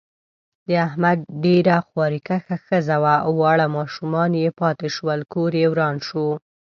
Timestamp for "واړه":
3.39-3.67